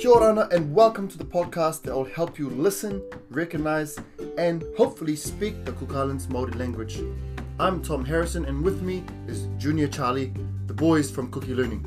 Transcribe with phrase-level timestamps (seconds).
[0.00, 3.98] Kia ora and welcome to the podcast that will help you listen, recognize,
[4.38, 7.02] and hopefully speak the Cook Islands Māori language.
[7.58, 10.32] I'm Tom Harrison, and with me is Junior Charlie,
[10.68, 11.84] the boys from Kuki Learning.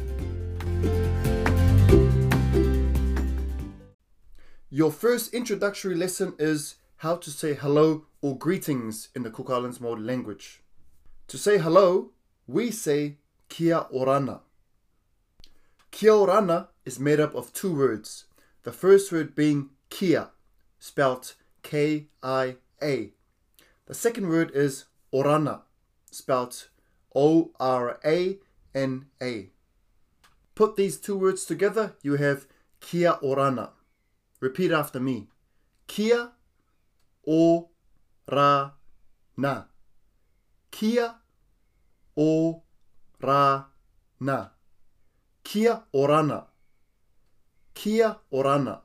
[4.70, 9.80] Your first introductory lesson is how to say hello or greetings in the Cook Islands
[9.80, 10.62] Māori language.
[11.30, 12.12] To say hello,
[12.46, 13.18] we say
[13.50, 14.42] kia orana.
[16.04, 18.26] Kia orana is made up of two words.
[18.64, 20.32] The first word being kia,
[20.78, 23.14] spelt K I A.
[23.86, 25.62] The second word is orana,
[26.12, 26.68] spelt
[27.16, 28.38] O R A
[28.76, 29.52] N A.
[30.56, 32.48] Put these two words together, you have
[32.82, 33.70] kia orana.
[34.42, 35.30] Repeat after me.
[35.88, 36.32] Kia
[37.26, 37.70] o
[38.30, 38.72] ra
[39.38, 39.64] na.
[40.70, 41.16] Kia
[42.18, 42.64] o
[43.22, 43.68] ra
[44.20, 44.48] na.
[45.44, 46.46] Kia orana.
[47.74, 48.82] Kia orana.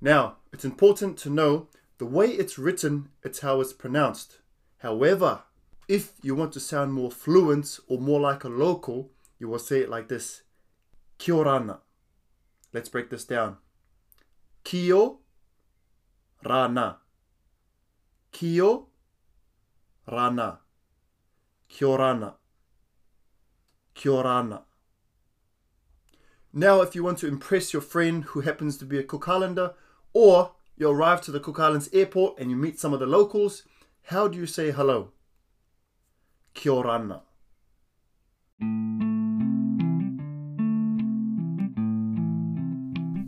[0.00, 4.38] Now, it's important to know the way it's written, it's how it's pronounced.
[4.78, 5.42] However,
[5.88, 9.80] if you want to sound more fluent or more like a local, you will say
[9.80, 10.42] it like this
[11.18, 11.78] Kia orana.
[12.72, 13.56] Let's break this down.
[14.62, 15.18] Kio
[16.44, 16.98] rana.
[18.30, 18.88] Kio
[20.06, 20.60] rana.
[21.70, 22.34] Kiorana.
[23.94, 24.62] Kiorana.
[26.52, 29.74] Now, if you want to impress your friend who happens to be a Cook Islander,
[30.14, 33.64] or you arrive to the Cook Islands airport and you meet some of the locals,
[34.04, 35.10] how do you say hello?
[36.54, 37.20] Kia orana.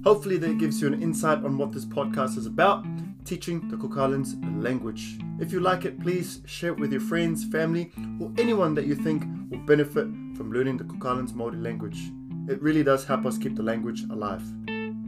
[0.03, 2.87] Hopefully, that gives you an insight on what this podcast is about
[3.27, 5.19] teaching the Cook Islands language.
[5.39, 8.95] If you like it, please share it with your friends, family, or anyone that you
[8.95, 12.11] think will benefit from learning the Cook Islands Māori language.
[12.51, 14.43] It really does help us keep the language alive.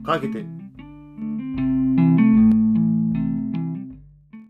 [0.06, 0.61] Ka kite.